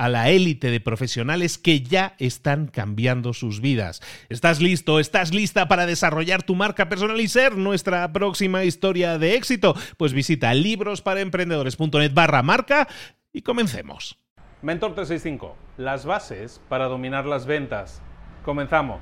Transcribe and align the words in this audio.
a 0.00 0.08
la 0.08 0.30
élite 0.30 0.70
de 0.70 0.80
profesionales 0.80 1.58
que 1.58 1.82
ya 1.82 2.14
están 2.18 2.68
cambiando 2.68 3.34
sus 3.34 3.60
vidas. 3.60 4.00
¿Estás 4.30 4.62
listo? 4.62 4.98
¿Estás 4.98 5.34
lista 5.34 5.68
para 5.68 5.84
desarrollar 5.84 6.42
tu 6.42 6.54
marca 6.54 6.88
personal 6.88 7.20
y 7.20 7.28
ser 7.28 7.58
nuestra 7.58 8.10
próxima 8.10 8.64
historia 8.64 9.18
de 9.18 9.34
éxito? 9.34 9.74
Pues 9.98 10.14
visita 10.14 10.54
librosparaemprendedores.net 10.54 12.14
barra 12.14 12.42
marca 12.42 12.88
y 13.30 13.42
comencemos. 13.42 14.18
Mentor 14.62 14.94
365, 14.94 15.54
las 15.76 16.06
bases 16.06 16.62
para 16.70 16.86
dominar 16.86 17.26
las 17.26 17.44
ventas. 17.44 18.00
Comenzamos. 18.42 19.00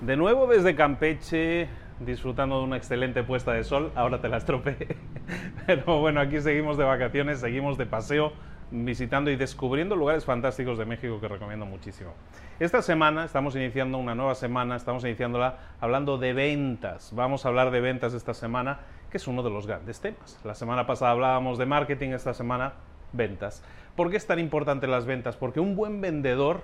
De 0.00 0.16
nuevo 0.16 0.46
desde 0.46 0.76
Campeche, 0.76 1.68
disfrutando 2.00 2.58
de 2.58 2.64
una 2.64 2.76
excelente 2.76 3.22
puesta 3.22 3.52
de 3.52 3.64
sol. 3.64 3.92
Ahora 3.94 4.20
te 4.20 4.28
la 4.28 4.38
estropeé. 4.38 4.96
Pero 5.66 6.00
bueno, 6.00 6.20
aquí 6.20 6.40
seguimos 6.40 6.76
de 6.76 6.84
vacaciones, 6.84 7.40
seguimos 7.40 7.78
de 7.78 7.86
paseo, 7.86 8.32
visitando 8.70 9.30
y 9.30 9.36
descubriendo 9.36 9.96
lugares 9.96 10.24
fantásticos 10.24 10.78
de 10.78 10.84
México 10.84 11.20
que 11.20 11.28
recomiendo 11.28 11.66
muchísimo. 11.66 12.12
Esta 12.60 12.82
semana 12.82 13.24
estamos 13.24 13.56
iniciando 13.56 13.98
una 13.98 14.14
nueva 14.14 14.34
semana, 14.34 14.76
estamos 14.76 15.04
iniciándola 15.04 15.58
hablando 15.80 16.18
de 16.18 16.32
ventas. 16.32 17.12
Vamos 17.14 17.44
a 17.44 17.48
hablar 17.48 17.70
de 17.70 17.80
ventas 17.80 18.14
esta 18.14 18.34
semana, 18.34 18.80
que 19.10 19.16
es 19.16 19.26
uno 19.26 19.42
de 19.42 19.50
los 19.50 19.66
grandes 19.66 20.00
temas. 20.00 20.40
La 20.44 20.54
semana 20.54 20.86
pasada 20.86 21.12
hablábamos 21.12 21.58
de 21.58 21.66
marketing, 21.66 22.10
esta 22.10 22.34
semana 22.34 22.74
ventas. 23.12 23.62
¿Por 23.96 24.10
qué 24.10 24.16
es 24.16 24.26
tan 24.26 24.38
importante 24.38 24.86
las 24.86 25.06
ventas? 25.06 25.36
Porque 25.36 25.60
un 25.60 25.74
buen 25.74 26.00
vendedor 26.00 26.62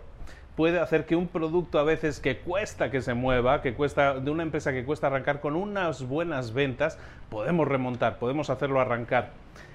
puede 0.56 0.78
hacer 0.78 1.06
que 1.06 1.16
un 1.16 1.26
producto 1.26 1.78
a 1.78 1.84
veces 1.84 2.20
que 2.20 2.38
cuesta 2.38 2.90
que 2.90 3.02
se 3.02 3.14
mueva, 3.14 3.60
que 3.62 3.74
cuesta 3.74 4.20
de 4.20 4.30
una 4.30 4.42
empresa 4.42 4.72
que 4.72 4.84
cuesta 4.84 5.08
arrancar 5.08 5.40
con 5.40 5.56
unas 5.56 6.06
buenas 6.06 6.52
ventas, 6.52 6.98
podemos 7.28 7.66
remontar, 7.66 8.18
podemos 8.18 8.50
hacerlo 8.50 8.80
arrancar. 8.80 9.32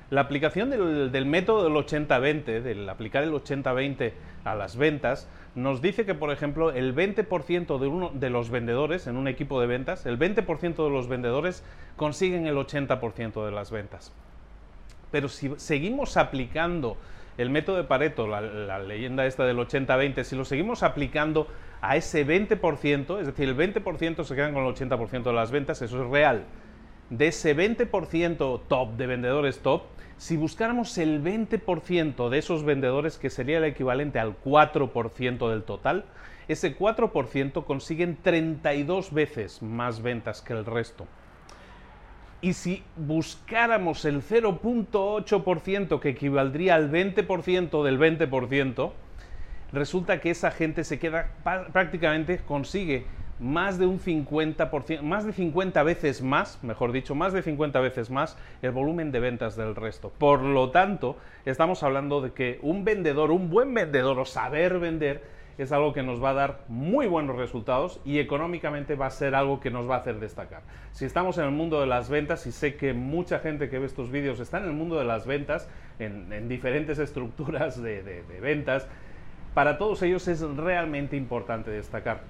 La 0.09 0.22
aplicación 0.22 0.72
del, 0.72 1.25
método 1.28 1.63
del 1.66 1.73
80-20, 1.73 2.62
del 2.62 2.89
aplicar 2.89 3.23
el 3.23 3.31
80-20 3.31 4.13
a 4.44 4.56
las 4.56 4.75
ventas, 4.75 5.28
nos 5.53 5.84
dice 5.84 6.03
que, 6.03 6.16
por 6.16 6.31
ejemplo, 6.31 6.72
el 6.72 6.95
20% 6.95 7.78
de, 7.78 7.88
uno, 7.88 8.12
de 8.13 8.31
los 8.31 8.50
vendedores 8.50 9.06
en 9.06 9.18
un 9.18 9.28
equipo 9.28 9.62
de 9.62 9.68
ventas, 9.68 10.07
el 10.07 10.18
20% 10.18 10.84
de 10.84 10.89
los 10.89 11.07
vendedores 11.07 11.63
consiguen 11.95 12.47
el 12.47 12.56
80% 12.56 13.45
de 13.45 13.51
las 13.51 13.69
ventas. 13.69 14.12
Pero 15.12 15.29
si 15.29 15.53
seguimos 15.57 16.18
aplicando 16.18 16.97
el 17.39 17.50
método 17.50 17.77
de 17.77 17.85
Pareto, 17.85 18.27
la, 18.27 18.79
leyenda 18.79 19.25
esta 19.25 19.45
del 19.45 19.57
80-20, 19.57 20.23
si 20.25 20.35
lo 20.35 20.44
seguimos 20.44 20.83
aplicando 20.83 21.47
a 21.79 21.95
ese 21.95 22.27
20%, 22.27 23.22
es 23.22 23.27
decir, 23.27 23.47
el 23.47 23.55
20% 23.55 24.25
se 24.25 24.35
quedan 24.35 24.53
con 24.53 24.66
el 24.66 24.75
80% 24.75 25.23
de 25.23 25.33
las 25.33 25.50
ventas, 25.50 25.81
eso 25.81 26.03
es 26.03 26.09
real. 26.09 26.44
De 27.09 27.27
ese 27.27 27.55
20% 27.55 28.61
top 28.67 28.91
de 28.97 29.07
vendedores 29.07 29.59
top, 29.59 29.83
si 30.17 30.35
buscáramos 30.35 30.97
el 30.97 31.23
20% 31.23 32.27
de 32.27 32.38
esos 32.38 32.66
vendedores, 32.66 33.17
que 33.17 33.29
sería 33.29 33.59
el 33.59 33.63
equivalente 33.63 34.19
al 34.19 34.38
4% 34.41 35.50
del 35.50 35.63
total, 35.63 36.03
ese 36.50 36.77
4% 36.77 37.63
consiguen 37.63 38.17
32 38.21 39.13
veces 39.13 39.61
más 39.61 40.01
ventas 40.01 40.41
que 40.41 40.51
el 40.51 40.66
resto. 40.66 41.07
Y 42.41 42.53
si 42.53 42.83
buscáramos 42.95 44.05
el 44.05 44.22
0.8% 44.22 46.00
que 46.00 46.09
equivaldría 46.09 46.75
al 46.75 46.89
20% 46.89 47.83
del 47.83 48.00
20%, 48.00 48.91
resulta 49.73 50.22
que 50.22 50.31
esa 50.31 50.51
gente 50.51 50.83
se 50.83 51.00
queda 51.00 51.31
prácticamente 51.73 52.39
consigue 52.39 53.05
más 53.39 53.77
de 53.77 53.85
un 53.85 54.00
50%, 54.00 55.01
más 55.01 55.25
de 55.25 55.33
50 55.33 55.83
veces 55.83 56.22
más, 56.22 56.61
mejor 56.63 56.91
dicho, 56.91 57.16
más 57.16 57.33
de 57.33 57.41
50 57.41 57.79
veces 57.79 58.09
más 58.09 58.38
el 58.61 58.71
volumen 58.71 59.11
de 59.11 59.19
ventas 59.19 59.56
del 59.56 59.75
resto. 59.75 60.11
Por 60.17 60.41
lo 60.41 60.71
tanto, 60.71 61.17
estamos 61.45 61.83
hablando 61.83 62.21
de 62.21 62.31
que 62.31 62.59
un 62.61 62.83
vendedor, 62.83 63.31
un 63.31 63.50
buen 63.50 63.73
vendedor 63.73 64.19
o 64.19 64.25
saber 64.25 64.79
vender 64.79 65.38
es 65.59 65.73
algo 65.73 65.91
que 65.91 66.03
nos 66.03 66.23
va 66.23 66.29
a 66.29 66.33
dar 66.33 66.59
muy 66.69 67.07
buenos 67.07 67.35
resultados 67.35 67.99
y 68.05 68.19
económicamente 68.19 68.95
va 68.95 69.07
a 69.07 69.11
ser 69.11 69.35
algo 69.35 69.59
que 69.59 69.69
nos 69.69 69.89
va 69.89 69.95
a 69.95 69.97
hacer 69.99 70.21
destacar. 70.21 70.61
Si 70.93 71.03
estamos 71.03 71.37
en 71.37 71.43
el 71.43 71.51
mundo 71.51 71.81
de 71.81 71.87
las 71.87 72.09
ventas, 72.09 72.47
y 72.47 72.53
sé 72.53 72.75
que 72.75 72.93
mucha 72.93 73.39
gente 73.39 73.69
que 73.69 73.77
ve 73.77 73.85
estos 73.85 74.09
vídeos 74.09 74.39
está 74.39 74.59
en 74.59 74.63
el 74.63 74.71
mundo 74.71 74.97
de 74.97 75.03
las 75.03 75.27
ventas, 75.27 75.69
en, 75.99 76.47
diferentes 76.47 76.97
estructuras 76.99 77.81
de, 77.83 78.23
ventas, 78.41 78.87
para 79.53 79.77
todos 79.77 80.01
ellos 80.01 80.29
es 80.29 80.39
realmente 80.41 81.17
importante 81.17 81.71
destacar. 81.71 82.21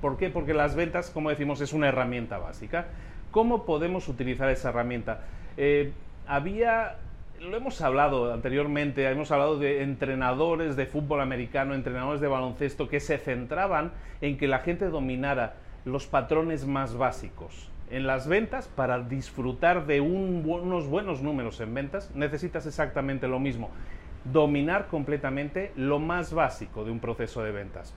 ¿Por 0.00 0.16
qué? 0.16 0.30
Porque 0.30 0.54
las 0.54 0.74
ventas, 0.74 1.10
como 1.10 1.28
decimos, 1.28 1.60
es 1.60 1.74
una 1.74 1.88
herramienta 1.88 2.38
básica. 2.38 2.86
¿Cómo 3.32 3.66
podemos 3.66 4.08
utilizar 4.08 4.48
esa 4.48 4.70
herramienta? 4.70 5.26
Eh, 5.58 5.92
había 6.26 6.96
lo 7.40 7.56
hemos 7.56 7.80
hablado 7.80 8.32
anteriormente, 8.32 9.08
hemos 9.08 9.30
hablado 9.30 9.58
de 9.58 9.82
entrenadores 9.82 10.76
de 10.76 10.86
fútbol 10.86 11.20
americano, 11.20 11.74
entrenadores 11.74 12.20
de 12.20 12.28
baloncesto 12.28 12.88
que 12.88 13.00
se 13.00 13.18
centraban 13.18 13.92
en 14.20 14.36
que 14.38 14.48
la 14.48 14.58
gente 14.60 14.86
dominara 14.86 15.54
los 15.84 16.06
patrones 16.06 16.66
más 16.66 16.96
básicos. 16.96 17.70
En 17.90 18.06
las 18.06 18.28
ventas, 18.28 18.68
para 18.68 19.00
disfrutar 19.00 19.86
de 19.86 20.00
unos 20.00 20.88
buenos 20.88 21.22
números 21.22 21.60
en 21.60 21.72
ventas, 21.72 22.14
necesitas 22.14 22.66
exactamente 22.66 23.28
lo 23.28 23.38
mismo. 23.38 23.70
Dominar 24.24 24.88
completamente 24.88 25.72
lo 25.76 25.98
más 25.98 26.34
básico 26.34 26.84
de 26.84 26.90
un 26.90 27.00
proceso 27.00 27.42
de 27.42 27.52
ventas. 27.52 27.94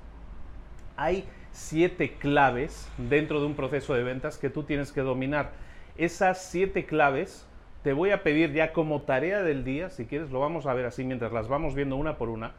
Hay 0.95 1.25
siete 1.51 2.13
claves 2.13 2.89
dentro 2.97 3.41
de 3.41 3.47
un 3.47 3.55
proceso 3.55 3.93
de 3.93 4.03
ventas 4.03 4.37
que 4.37 4.49
tú 4.49 4.63
tienes 4.63 4.91
que 4.91 5.01
dominar. 5.01 5.51
Esas 5.97 6.41
siete 6.41 6.85
claves 6.85 7.45
te 7.83 7.93
voy 7.93 8.11
a 8.11 8.23
pedir 8.23 8.53
ya 8.53 8.73
como 8.73 9.01
tarea 9.01 9.41
del 9.41 9.63
día, 9.63 9.89
si 9.89 10.05
quieres 10.05 10.31
lo 10.31 10.39
vamos 10.39 10.65
a 10.65 10.73
ver 10.73 10.85
así 10.85 11.03
mientras 11.03 11.31
las 11.31 11.47
vamos 11.47 11.73
viendo 11.73 11.95
una 11.95 12.17
por 12.17 12.29
una, 12.29 12.53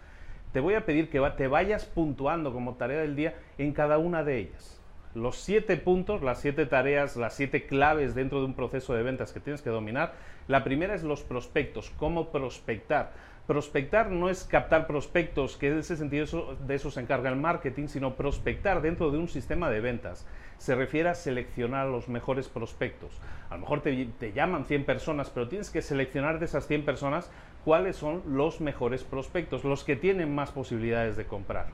te 0.53 0.61
voy 0.61 0.75
a 0.75 0.85
pedir 0.85 1.09
que 1.09 1.21
te 1.37 1.49
vayas 1.49 1.85
puntuando 1.87 2.53
como 2.53 2.75
tarea 2.75 3.01
del 3.01 3.17
día 3.17 3.35
en 3.59 3.73
cada 3.73 3.99
una 3.99 4.25
de 4.25 4.39
ellas. 4.39 4.81
Los 5.15 5.37
siete 5.37 5.77
puntos, 5.77 6.23
las 6.23 6.41
siete 6.41 6.67
tareas, 6.67 7.17
las 7.17 7.35
siete 7.35 7.67
claves 7.67 8.15
dentro 8.15 8.41
de 8.41 8.47
un 8.47 8.55
proceso 8.55 8.95
de 8.95 9.03
ventas 9.03 9.33
que 9.33 9.41
tienes 9.41 9.61
que 9.61 9.71
dominar. 9.71 10.15
La 10.49 10.65
primera 10.65 10.95
es 10.95 11.03
los 11.03 11.23
prospectos, 11.23 11.91
cómo 11.99 12.31
prospectar. 12.31 13.13
Prospectar 13.47 14.09
no 14.09 14.31
es 14.31 14.45
captar 14.45 14.87
prospectos, 14.87 15.57
que 15.57 15.69
en 15.69 15.79
ese 15.79 15.97
sentido 15.97 16.57
de 16.65 16.75
eso 16.77 16.91
se 16.93 17.01
encarga 17.01 17.29
el 17.29 17.37
marketing, 17.37 17.89
sino 17.89 18.15
prospectar 18.15 18.83
dentro 18.83 19.11
de 19.11 19.19
un 19.19 19.29
sistema 19.29 19.69
de 19.69 19.81
ventas. 19.81 20.27
Se 20.59 20.77
refiere 20.77 21.09
a 21.09 21.17
seleccionar 21.17 21.89
los 21.89 22.09
mejores 22.09 22.49
prospectos. 22.49 23.21
A 23.51 23.55
lo 23.55 23.63
mejor 23.63 23.81
te, 23.81 24.07
te 24.21 24.33
llaman 24.33 24.65
100 24.65 24.85
personas, 24.85 25.29
pero 25.31 25.49
tienes 25.49 25.71
que 25.71 25.83
seleccionar 25.83 26.39
de 26.39 26.45
esas 26.45 26.69
100 26.69 26.85
personas 26.85 27.33
cuáles 27.65 27.97
son 27.97 28.23
los 28.29 28.61
mejores 28.61 29.03
prospectos, 29.03 29.65
los 29.65 29.83
que 29.83 29.97
tienen 29.97 30.33
más 30.33 30.53
posibilidades 30.53 31.17
de 31.17 31.27
comprar. 31.27 31.67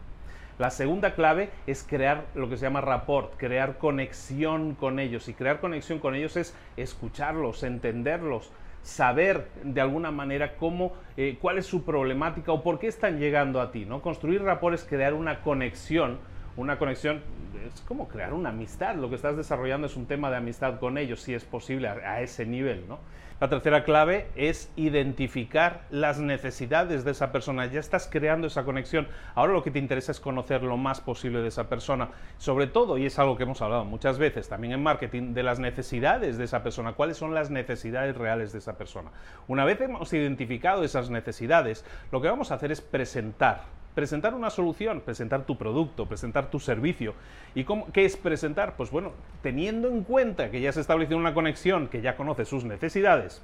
La 0.59 0.71
segunda 0.71 1.14
clave 1.14 1.50
es 1.69 1.85
crear 1.85 2.25
lo 2.35 2.49
que 2.49 2.56
se 2.56 2.62
llama 2.62 2.81
rapport, 2.81 3.37
crear 3.37 3.79
conexión 3.79 4.75
con 4.75 4.99
ellos. 4.99 5.29
Y 5.29 5.35
crear 5.35 5.61
conexión 5.61 6.00
con 6.00 6.17
ellos 6.17 6.37
es 6.37 6.56
escucharlos, 6.76 7.62
entenderlos, 7.62 8.50
saber 8.82 9.48
de 9.62 9.80
alguna 9.80 10.10
manera 10.10 10.56
cómo, 10.56 10.94
eh, 11.16 11.38
cuál 11.40 11.58
es 11.58 11.66
su 11.66 11.84
problemática 11.84 12.52
o 12.52 12.62
por 12.62 12.78
qué 12.78 12.86
están 12.86 13.19
llegando 13.19 13.60
a 13.60 13.70
ti. 13.70 13.84
¿no? 13.84 14.00
Construir 14.00 14.42
rapport 14.42 14.75
es 14.75 14.84
crear 14.84 15.14
una 15.14 15.42
conexión, 15.42 16.19
una 16.58 16.76
conexión 16.76 17.22
es 17.64 17.81
como 17.82 18.08
crear 18.08 18.34
una 18.34 18.49
amistad. 18.49 18.96
Lo 18.96 19.08
que 19.08 19.14
estás 19.14 19.37
desarrollando 19.37 19.87
es 19.87 19.96
un 19.96 20.06
tema 20.06 20.28
de 20.28 20.37
amistad 20.37 20.81
con 20.81 20.99
ellos, 20.99 21.20
si 21.20 21.32
es 21.32 21.44
posible, 21.44 21.88
a, 21.88 22.20
ese 22.20 22.46
nivel. 22.46 22.88
¿no? 22.88 22.99
La 23.40 23.49
tercera 23.49 23.84
clave 23.84 24.26
es 24.34 24.69
identificar 24.75 25.82
las 25.90 26.19
necesidades 26.19 27.05
de 27.05 27.12
esa 27.12 27.31
persona. 27.31 27.66
Ya 27.66 27.78
estás 27.78 28.08
creando 28.10 28.49
esa 28.49 28.64
conexión. 28.64 29.06
Ahora 29.37 29.52
lo 29.52 29.62
que 29.62 29.70
te 29.70 29.78
interesa 29.78 30.10
es 30.10 30.19
conocer 30.19 30.64
lo 30.64 30.76
más 30.76 31.00
posible 31.00 31.40
de 31.43 31.49
esa 31.49 31.69
persona. 31.69 32.08
Sobre 32.38 32.66
todo, 32.66 32.99
y 32.99 33.06
es 33.06 33.20
algo 33.20 33.37
que 33.37 33.44
hemos 33.44 33.62
hablado 33.62 33.84
muchas 33.84 34.19
veces 34.19 34.49
también 34.49 34.72
en 34.72 34.82
marketing, 34.82 35.34
de 35.34 35.44
las 35.44 35.61
necesidades 35.61 36.38
de 36.38 36.44
esa 36.44 36.64
persona. 36.64 36.94
¿Cuáles 36.94 37.19
son 37.19 37.34
las 37.34 37.50
necesidades 37.50 38.16
reales 38.16 38.50
de 38.50 38.58
esa 38.58 38.76
persona? 38.76 39.12
Una 39.46 39.64
vez 39.64 39.81
hemos 39.81 40.12
identificado 40.12 40.82
esas 40.82 41.08
necesidades, 41.08 41.84
lo 42.11 42.20
que 42.20 42.26
vamos 42.26 42.50
a 42.50 42.56
hacer 42.56 42.72
es 42.72 42.81
presentar 42.81 43.77
presentar 43.94 44.35
una 44.35 44.50
solución, 44.50 45.00
presentar 45.00 45.44
tu 45.44 45.56
producto, 45.58 46.06
presentar 46.06 46.50
tu 46.50 46.61
servicio. 46.61 47.14
¿Y 47.55 47.64
cómo, 47.64 47.90
qué 47.93 48.05
es 48.05 48.17
presentar? 48.17 48.76
Pues 48.76 48.90
bueno, 48.90 49.12
teniendo 49.43 49.88
en 49.88 50.05
cuenta 50.05 50.50
que 50.50 50.61
ya 50.61 50.73
se 50.73 50.81
ha 50.81 50.82
establecido 50.82 51.19
una 51.19 51.35
conexión, 51.35 51.88
que 51.88 52.00
ya 52.00 52.17
conoce 52.17 52.44
sus 52.44 52.64
necesidades, 52.64 53.43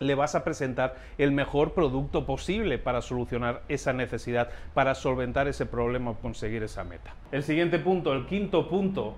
le 0.00 0.14
vas 0.14 0.34
a 0.34 0.44
presentar 0.44 0.96
el 1.18 1.32
mejor 1.32 1.72
producto 1.72 2.26
posible 2.26 2.78
para 2.78 3.02
solucionar 3.02 3.62
esa 3.68 3.92
necesidad, 3.92 4.50
para 4.74 4.94
solventar 4.94 5.48
ese 5.48 5.66
problema 5.66 6.10
o 6.10 6.14
conseguir 6.14 6.62
esa 6.62 6.84
meta. 6.84 7.14
El 7.30 7.42
siguiente 7.42 7.78
punto, 7.78 8.12
el 8.12 8.26
quinto 8.26 8.68
punto, 8.68 9.14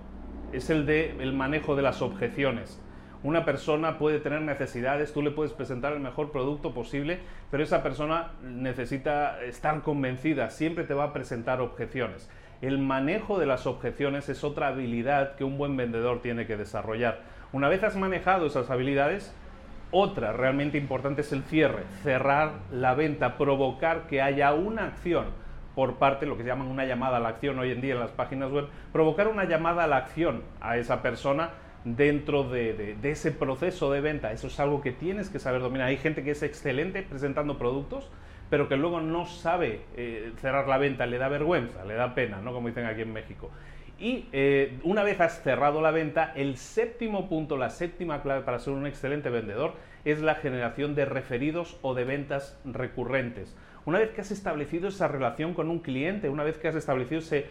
es 0.53 0.69
el 0.69 0.85
de 0.85 1.11
el 1.19 1.33
manejo 1.33 1.75
de 1.75 1.81
las 1.81 2.01
objeciones. 2.01 2.79
Una 3.25 3.43
persona 3.43 3.97
puede 3.97 4.19
tener 4.19 4.43
necesidades, 4.43 5.11
tú 5.11 5.23
le 5.23 5.31
puedes 5.31 5.51
presentar 5.51 5.93
el 5.93 5.99
mejor 5.99 6.31
producto 6.31 6.75
posible, 6.75 7.17
pero 7.49 7.63
esa 7.63 7.81
persona 7.81 8.33
necesita 8.43 9.41
estar 9.41 9.81
convencida, 9.81 10.51
siempre 10.51 10.83
te 10.83 10.93
va 10.93 11.05
a 11.05 11.13
presentar 11.13 11.59
objeciones. 11.59 12.29
El 12.61 12.77
manejo 12.77 13.39
de 13.39 13.47
las 13.47 13.65
objeciones 13.65 14.29
es 14.29 14.43
otra 14.43 14.67
habilidad 14.67 15.33
que 15.37 15.43
un 15.43 15.57
buen 15.57 15.75
vendedor 15.75 16.21
tiene 16.21 16.45
que 16.45 16.55
desarrollar. 16.55 17.21
Una 17.51 17.67
vez 17.67 17.81
has 17.83 17.95
manejado 17.95 18.45
esas 18.45 18.69
habilidades, 18.69 19.33
otra 19.89 20.31
realmente 20.31 20.77
importante 20.77 21.21
es 21.21 21.31
el 21.31 21.41
cierre, 21.41 21.81
cerrar 22.03 22.51
la 22.71 22.93
venta, 22.93 23.39
provocar 23.39 24.05
que 24.05 24.21
haya 24.21 24.53
una 24.53 24.85
acción 24.85 25.25
por 25.73 25.95
parte, 25.95 26.27
lo 26.27 26.37
que 26.37 26.43
llaman 26.43 26.67
una 26.67 26.85
llamada 26.85 27.17
a 27.17 27.21
la 27.21 27.29
acción 27.29 27.57
hoy 27.57 27.71
en 27.71 27.81
día 27.81 27.95
en 27.95 28.01
las 28.01 28.11
páginas 28.11 28.51
web, 28.51 28.67
provocar 28.93 29.27
una 29.27 29.45
llamada 29.45 29.85
a 29.85 29.87
la 29.87 29.97
acción 29.97 30.43
a 30.61 30.77
esa 30.77 31.01
persona 31.01 31.49
dentro 31.85 32.43
de, 32.43 32.97
ese 33.03 33.31
proceso 33.31 33.91
de 33.91 34.01
venta. 34.01 34.31
Eso 34.31 34.47
es 34.47 34.59
algo 34.59 34.81
que 34.81 34.91
tienes 34.91 35.29
que 35.29 35.39
saber 35.39 35.61
dominar. 35.61 35.87
Hay 35.87 35.97
gente 35.97 36.23
que 36.23 36.31
es 36.31 36.43
excelente 36.43 37.03
presentando 37.03 37.57
productos, 37.57 38.11
pero 38.49 38.67
que 38.67 38.75
luego 38.75 38.99
no 38.99 39.25
sabe 39.25 39.81
eh, 39.95 40.33
cerrar 40.41 40.67
la 40.67 40.77
venta, 40.77 41.05
le 41.05 41.17
da 41.17 41.29
vergüenza, 41.29 41.85
le 41.85 41.93
da 41.93 42.13
pena, 42.13 42.41
¿no? 42.41 42.53
Como 42.53 42.67
dicen 42.67 42.85
aquí 42.85 43.01
en 43.01 43.13
México. 43.13 43.51
Y 43.97 44.27
eh, 44.33 44.77
una 44.83 45.03
vez 45.03 45.21
has 45.21 45.41
cerrado 45.41 45.81
la 45.81 45.91
venta, 45.91 46.33
el 46.35 46.57
séptimo 46.57 47.29
punto, 47.29 47.55
la 47.55 47.69
séptima 47.69 48.21
clave 48.21 48.41
para 48.41 48.59
ser 48.59 48.73
un 48.73 48.87
excelente 48.87 49.29
vendedor 49.29 49.73
es 50.03 50.21
la 50.21 50.35
generación 50.35 50.95
de 50.95 51.05
referidos 51.05 51.77
o 51.81 51.93
de 51.93 52.03
ventas 52.03 52.59
recurrentes. 52.65 53.55
Una 53.85 53.99
vez 53.99 54.09
que 54.11 54.21
has 54.21 54.31
establecido 54.31 54.89
esa 54.89 55.07
relación 55.07 55.53
con 55.53 55.69
un 55.69 55.79
cliente, 55.79 56.29
una 56.29 56.43
vez 56.43 56.57
que 56.57 56.67
has 56.67 56.75
establecido 56.75 57.19
ese 57.19 57.45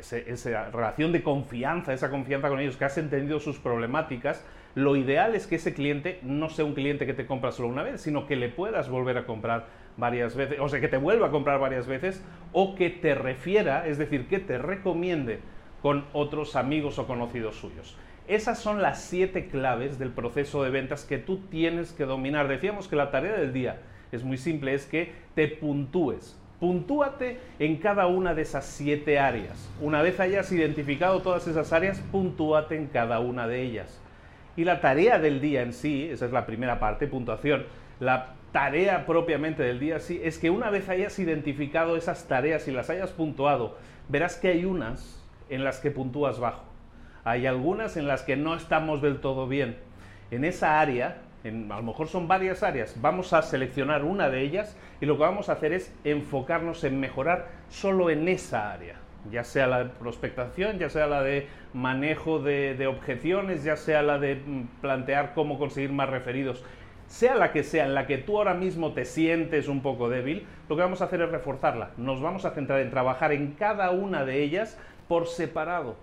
esa 0.00 0.70
relación 0.70 1.12
de 1.12 1.22
confianza, 1.22 1.92
esa 1.92 2.10
confianza 2.10 2.48
con 2.48 2.60
ellos, 2.60 2.76
que 2.76 2.84
has 2.84 2.98
entendido 2.98 3.40
sus 3.40 3.58
problemáticas, 3.58 4.44
lo 4.74 4.96
ideal 4.96 5.34
es 5.34 5.46
que 5.46 5.56
ese 5.56 5.74
cliente 5.74 6.20
no 6.22 6.48
sea 6.48 6.64
un 6.64 6.74
cliente 6.74 7.06
que 7.06 7.14
te 7.14 7.26
compra 7.26 7.52
solo 7.52 7.68
una 7.68 7.82
vez, 7.82 8.00
sino 8.00 8.26
que 8.26 8.36
le 8.36 8.48
puedas 8.48 8.88
volver 8.88 9.18
a 9.18 9.26
comprar 9.26 9.66
varias 9.96 10.36
veces, 10.36 10.58
o 10.60 10.68
sea, 10.68 10.80
que 10.80 10.88
te 10.88 10.96
vuelva 10.96 11.28
a 11.28 11.30
comprar 11.30 11.58
varias 11.58 11.86
veces, 11.86 12.24
o 12.52 12.74
que 12.74 12.90
te 12.90 13.14
refiera, 13.14 13.86
es 13.86 13.98
decir, 13.98 14.28
que 14.28 14.38
te 14.38 14.58
recomiende 14.58 15.40
con 15.82 16.04
otros 16.12 16.56
amigos 16.56 16.98
o 16.98 17.06
conocidos 17.06 17.56
suyos. 17.56 17.96
Esas 18.28 18.60
son 18.60 18.80
las 18.80 19.02
siete 19.02 19.48
claves 19.48 19.98
del 19.98 20.10
proceso 20.10 20.62
de 20.62 20.70
ventas 20.70 21.04
que 21.04 21.18
tú 21.18 21.38
tienes 21.50 21.92
que 21.92 22.04
dominar. 22.04 22.46
Decíamos 22.46 22.86
que 22.86 22.94
la 22.94 23.10
tarea 23.10 23.32
del 23.32 23.52
día 23.52 23.80
es 24.12 24.22
muy 24.22 24.36
simple, 24.36 24.72
es 24.74 24.86
que 24.86 25.12
te 25.34 25.48
puntúes, 25.48 26.39
Puntúate 26.60 27.40
en 27.58 27.78
cada 27.78 28.06
una 28.06 28.34
de 28.34 28.42
esas 28.42 28.66
siete 28.66 29.18
áreas. 29.18 29.68
Una 29.80 30.02
vez 30.02 30.20
hayas 30.20 30.52
identificado 30.52 31.22
todas 31.22 31.48
esas 31.48 31.72
áreas, 31.72 32.00
puntúate 32.12 32.76
en 32.76 32.86
cada 32.86 33.18
una 33.18 33.48
de 33.48 33.62
ellas. 33.62 34.00
Y 34.56 34.64
la 34.64 34.82
tarea 34.82 35.18
del 35.18 35.40
día 35.40 35.62
en 35.62 35.72
sí, 35.72 36.08
esa 36.10 36.26
es 36.26 36.32
la 36.32 36.44
primera 36.44 36.78
parte, 36.78 37.06
puntuación, 37.06 37.64
la 37.98 38.34
tarea 38.52 39.06
propiamente 39.06 39.62
del 39.62 39.80
día 39.80 40.00
sí, 40.00 40.20
es 40.22 40.38
que 40.38 40.50
una 40.50 40.70
vez 40.70 40.88
hayas 40.88 41.18
identificado 41.18 41.96
esas 41.96 42.28
tareas 42.28 42.68
y 42.68 42.72
las 42.72 42.90
hayas 42.90 43.10
puntuado, 43.10 43.78
verás 44.08 44.36
que 44.36 44.48
hay 44.48 44.64
unas 44.64 45.24
en 45.48 45.64
las 45.64 45.80
que 45.80 45.90
puntúas 45.90 46.38
bajo. 46.38 46.64
Hay 47.24 47.46
algunas 47.46 47.96
en 47.96 48.06
las 48.06 48.22
que 48.22 48.36
no 48.36 48.54
estamos 48.54 49.02
del 49.02 49.20
todo 49.20 49.46
bien. 49.46 49.76
En 50.30 50.44
esa 50.44 50.80
área 50.80 51.18
a 51.44 51.76
lo 51.76 51.82
mejor 51.82 52.08
son 52.08 52.28
varias 52.28 52.62
áreas, 52.62 52.94
vamos 53.00 53.32
a 53.32 53.42
seleccionar 53.42 54.04
una 54.04 54.28
de 54.28 54.42
ellas 54.42 54.76
y 55.00 55.06
lo 55.06 55.16
que 55.16 55.22
vamos 55.22 55.48
a 55.48 55.52
hacer 55.52 55.72
es 55.72 55.94
enfocarnos 56.04 56.84
en 56.84 57.00
mejorar 57.00 57.48
solo 57.68 58.10
en 58.10 58.28
esa 58.28 58.72
área, 58.72 58.96
ya 59.30 59.44
sea 59.44 59.66
la 59.66 59.84
de 59.84 59.90
prospectación, 59.90 60.78
ya 60.78 60.90
sea 60.90 61.06
la 61.06 61.22
de 61.22 61.48
manejo 61.72 62.40
de, 62.40 62.74
de 62.74 62.86
objeciones, 62.86 63.64
ya 63.64 63.76
sea 63.76 64.02
la 64.02 64.18
de 64.18 64.36
mm, 64.36 64.80
plantear 64.80 65.32
cómo 65.34 65.58
conseguir 65.58 65.92
más 65.92 66.10
referidos 66.10 66.62
sea 67.06 67.34
la 67.34 67.50
que 67.50 67.64
sea, 67.64 67.86
en 67.86 67.94
la 67.94 68.06
que 68.06 68.18
tú 68.18 68.38
ahora 68.38 68.54
mismo 68.54 68.92
te 68.92 69.04
sientes 69.04 69.66
un 69.66 69.82
poco 69.82 70.08
débil, 70.08 70.46
lo 70.68 70.76
que 70.76 70.82
vamos 70.82 71.02
a 71.02 71.06
hacer 71.06 71.20
es 71.20 71.28
reforzarla. 71.28 71.90
Nos 71.96 72.22
vamos 72.22 72.44
a 72.44 72.52
centrar 72.52 72.78
en 72.78 72.90
trabajar 72.90 73.32
en 73.32 73.54
cada 73.54 73.90
una 73.90 74.24
de 74.24 74.44
ellas 74.44 74.78
por 75.08 75.26
separado, 75.26 75.96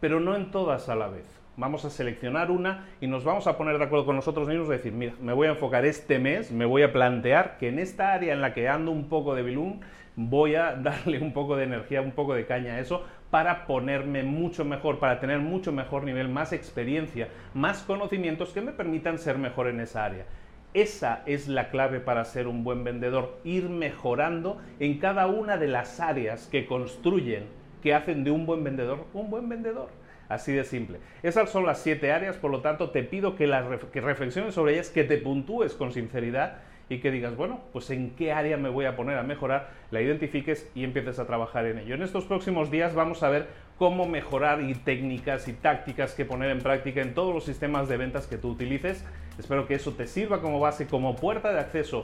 pero 0.00 0.20
no 0.20 0.36
en 0.36 0.50
todas 0.50 0.90
a 0.90 0.94
la 0.94 1.08
vez 1.08 1.39
vamos 1.60 1.84
a 1.84 1.90
seleccionar 1.90 2.50
una 2.50 2.86
y 3.00 3.06
nos 3.06 3.22
vamos 3.22 3.46
a 3.46 3.56
poner 3.56 3.78
de 3.78 3.84
acuerdo 3.84 4.06
con 4.06 4.16
nosotros 4.16 4.48
mismos 4.48 4.68
y 4.68 4.72
decir, 4.72 4.92
mira, 4.92 5.12
me 5.20 5.34
voy 5.34 5.46
a 5.46 5.50
enfocar 5.50 5.84
este 5.84 6.18
mes, 6.18 6.50
me 6.50 6.64
voy 6.64 6.82
a 6.82 6.92
plantear 6.92 7.58
que 7.58 7.68
en 7.68 7.78
esta 7.78 8.12
área 8.12 8.32
en 8.32 8.40
la 8.40 8.54
que 8.54 8.68
ando 8.68 8.90
un 8.90 9.08
poco 9.08 9.34
de 9.34 9.42
bilún, 9.42 9.82
voy 10.16 10.54
a 10.54 10.72
darle 10.82 11.20
un 11.20 11.32
poco 11.32 11.56
de 11.56 11.64
energía, 11.64 12.00
un 12.00 12.12
poco 12.12 12.34
de 12.34 12.46
caña 12.46 12.74
a 12.74 12.80
eso 12.80 13.04
para 13.30 13.66
ponerme 13.66 14.22
mucho 14.24 14.64
mejor, 14.64 14.98
para 14.98 15.20
tener 15.20 15.38
mucho 15.38 15.70
mejor 15.70 16.02
nivel, 16.02 16.28
más 16.28 16.52
experiencia, 16.52 17.28
más 17.54 17.82
conocimientos 17.82 18.50
que 18.50 18.60
me 18.60 18.72
permitan 18.72 19.18
ser 19.18 19.38
mejor 19.38 19.68
en 19.68 19.80
esa 19.80 20.04
área. 20.04 20.24
Esa 20.72 21.22
es 21.26 21.46
la 21.46 21.68
clave 21.70 22.00
para 22.00 22.24
ser 22.24 22.46
un 22.46 22.64
buen 22.64 22.84
vendedor, 22.84 23.38
ir 23.44 23.68
mejorando 23.68 24.58
en 24.78 24.98
cada 24.98 25.26
una 25.26 25.56
de 25.58 25.68
las 25.68 26.00
áreas 26.00 26.46
que 26.46 26.66
construyen, 26.66 27.44
que 27.82 27.94
hacen 27.94 28.24
de 28.24 28.30
un 28.30 28.46
buen 28.46 28.64
vendedor 28.64 29.04
un 29.12 29.30
buen 29.30 29.48
vendedor. 29.48 29.99
Así 30.30 30.52
de 30.52 30.62
simple. 30.62 30.98
Esas 31.24 31.50
son 31.50 31.66
las 31.66 31.80
siete 31.82 32.12
áreas, 32.12 32.36
por 32.36 32.52
lo 32.52 32.60
tanto 32.60 32.90
te 32.90 33.02
pido 33.02 33.34
que, 33.34 33.48
las, 33.48 33.66
reflexiones 33.66 34.54
sobre 34.54 34.74
ellas, 34.74 34.88
que 34.88 35.02
te 35.02 35.18
puntúes 35.18 35.74
con 35.74 35.90
sinceridad 35.90 36.58
y 36.88 37.00
que 37.00 37.10
digas, 37.10 37.36
bueno, 37.36 37.60
pues 37.72 37.90
en 37.90 38.10
qué 38.10 38.30
área 38.30 38.56
me 38.56 38.68
voy 38.68 38.84
a 38.84 38.94
poner 38.94 39.18
a 39.18 39.24
mejorar, 39.24 39.70
la 39.90 40.00
identifiques 40.00 40.70
y 40.72 40.84
empieces 40.84 41.18
a 41.18 41.26
trabajar 41.26 41.66
en 41.66 41.78
ello. 41.78 41.96
En 41.96 42.02
estos 42.02 42.26
próximos 42.26 42.70
días 42.70 42.94
vamos 42.94 43.24
a 43.24 43.28
ver 43.28 43.48
cómo 43.76 44.06
mejorar 44.06 44.62
y 44.62 44.74
técnicas 44.74 45.48
y 45.48 45.52
tácticas 45.52 46.14
que 46.14 46.24
poner 46.24 46.50
en 46.50 46.60
práctica 46.60 47.02
en 47.02 47.12
todos 47.12 47.34
los 47.34 47.44
sistemas 47.44 47.88
de 47.88 47.96
ventas 47.96 48.28
que 48.28 48.38
tú 48.38 48.50
utilices. 48.50 49.04
Espero 49.36 49.66
que 49.66 49.74
eso 49.74 49.94
te 49.94 50.06
sirva 50.06 50.40
como 50.40 50.60
base, 50.60 50.86
como 50.86 51.16
puerta 51.16 51.52
de 51.52 51.58
acceso 51.58 52.02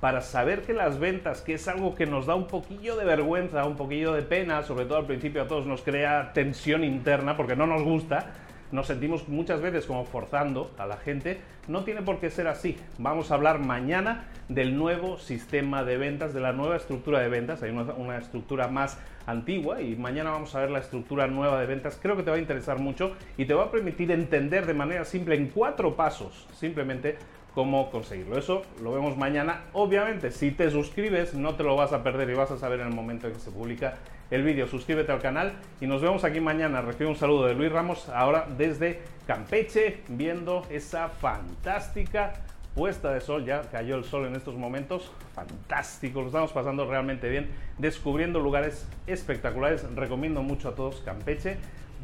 para 0.00 0.20
saber 0.20 0.62
que 0.62 0.72
las 0.72 0.98
ventas, 0.98 1.40
que 1.40 1.54
es 1.54 1.68
algo 1.68 1.94
que 1.94 2.06
nos 2.06 2.26
da 2.26 2.34
un 2.34 2.46
poquillo 2.46 2.96
de 2.96 3.04
vergüenza, 3.04 3.64
un 3.64 3.76
poquillo 3.76 4.12
de 4.12 4.22
pena, 4.22 4.62
sobre 4.62 4.84
todo 4.84 4.98
al 4.98 5.06
principio 5.06 5.42
a 5.42 5.48
todos 5.48 5.66
nos 5.66 5.82
crea 5.82 6.32
tensión 6.32 6.84
interna 6.84 7.36
porque 7.36 7.56
no 7.56 7.66
nos 7.66 7.82
gusta, 7.82 8.32
nos 8.72 8.88
sentimos 8.88 9.28
muchas 9.28 9.60
veces 9.60 9.86
como 9.86 10.04
forzando 10.04 10.72
a 10.78 10.86
la 10.86 10.96
gente, 10.96 11.40
no 11.68 11.84
tiene 11.84 12.02
por 12.02 12.18
qué 12.18 12.30
ser 12.30 12.48
así. 12.48 12.76
Vamos 12.98 13.30
a 13.30 13.34
hablar 13.34 13.58
mañana 13.58 14.24
del 14.48 14.76
nuevo 14.76 15.18
sistema 15.18 15.84
de 15.84 15.96
ventas, 15.96 16.34
de 16.34 16.40
la 16.40 16.52
nueva 16.52 16.76
estructura 16.76 17.20
de 17.20 17.28
ventas. 17.28 17.62
Hay 17.62 17.70
una, 17.70 18.18
estructura 18.18 18.68
más 18.68 18.98
antigua 19.26 19.82
y 19.82 19.96
mañana 19.96 20.30
vamos 20.30 20.54
a 20.54 20.60
ver 20.60 20.70
la 20.70 20.78
estructura 20.80 21.26
nueva 21.26 21.60
de 21.60 21.66
ventas. 21.66 21.98
Creo 22.00 22.16
que 22.16 22.22
te 22.22 22.30
va 22.30 22.36
a 22.36 22.40
interesar 22.40 22.78
mucho 22.78 23.12
y 23.36 23.44
te 23.44 23.54
va 23.54 23.64
a 23.64 23.70
permitir 23.70 24.10
entender 24.10 24.66
de 24.66 24.74
manera 24.74 25.04
simple 25.04 25.36
en 25.36 25.48
cuatro 25.48 25.96
pasos, 25.96 26.46
simplemente 26.52 27.18
cómo 27.56 27.90
conseguirlo. 27.90 28.36
Eso 28.36 28.64
lo 28.82 28.92
vemos 28.92 29.16
mañana. 29.16 29.62
Obviamente, 29.72 30.30
si 30.30 30.50
te 30.50 30.70
suscribes, 30.70 31.32
no 31.32 31.54
te 31.54 31.62
lo 31.62 31.74
vas 31.74 31.94
a 31.94 32.02
perder 32.02 32.28
y 32.28 32.34
vas 32.34 32.50
a 32.50 32.58
saber 32.58 32.80
en 32.80 32.88
el 32.88 32.92
momento 32.92 33.28
en 33.28 33.32
que 33.32 33.40
se 33.40 33.50
publica 33.50 33.94
el 34.30 34.42
vídeo. 34.42 34.66
Suscríbete 34.66 35.10
al 35.10 35.22
canal 35.22 35.54
y 35.80 35.86
nos 35.86 36.02
vemos 36.02 36.22
aquí 36.24 36.38
mañana. 36.38 36.82
Recibe 36.82 37.08
un 37.08 37.16
saludo 37.16 37.46
de 37.46 37.54
Luis 37.54 37.72
Ramos, 37.72 38.10
ahora 38.10 38.46
desde 38.58 39.00
Campeche, 39.26 40.00
viendo 40.08 40.66
esa 40.68 41.08
fantástica 41.08 42.34
puesta 42.74 43.14
de 43.14 43.22
sol. 43.22 43.46
Ya 43.46 43.62
cayó 43.62 43.96
el 43.96 44.04
sol 44.04 44.26
en 44.26 44.36
estos 44.36 44.54
momentos. 44.54 45.10
Fantástico, 45.34 46.20
lo 46.20 46.26
estamos 46.26 46.52
pasando 46.52 46.84
realmente 46.84 47.30
bien, 47.30 47.48
descubriendo 47.78 48.38
lugares 48.38 48.86
espectaculares. 49.06 49.82
Recomiendo 49.94 50.42
mucho 50.42 50.68
a 50.68 50.74
todos 50.74 51.00
Campeche 51.00 51.56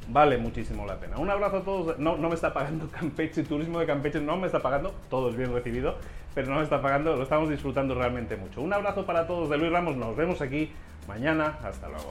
vale 0.08 0.38
muchísimo 0.38 0.86
la 0.86 0.96
pena. 0.96 1.16
Un 1.18 1.30
abrazo 1.30 1.58
a 1.58 1.62
todos. 1.62 1.98
No, 1.98 2.16
no 2.16 2.28
me 2.28 2.34
está 2.34 2.52
pagando 2.52 2.88
Campeche, 2.98 3.42
Turismo 3.42 3.80
de 3.80 3.86
Campeche 3.86 4.20
no 4.20 4.36
me 4.36 4.46
está 4.46 4.60
pagando, 4.60 4.94
todo 5.10 5.30
es 5.30 5.36
bien 5.36 5.52
recibido, 5.52 5.96
pero 6.34 6.48
no 6.48 6.56
me 6.56 6.64
está 6.64 6.80
pagando, 6.80 7.16
lo 7.16 7.22
estamos 7.22 7.48
disfrutando 7.48 7.94
realmente 7.94 8.36
mucho. 8.36 8.60
Un 8.62 8.72
abrazo 8.72 9.06
para 9.06 9.26
todos 9.26 9.50
de 9.50 9.58
Luis 9.58 9.72
Ramos, 9.72 9.96
nos 9.96 10.16
vemos 10.16 10.40
aquí 10.40 10.72
mañana, 11.06 11.58
hasta 11.62 11.88
luego. 11.88 12.10